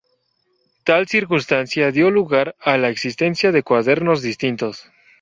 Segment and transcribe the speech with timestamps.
[0.83, 4.87] Tal circunstancia dio lugar a la existencia de cuadernos distintos.